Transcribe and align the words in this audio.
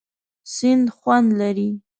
سیند 0.53 0.87
خوند 0.97 1.27
لري. 1.39 1.69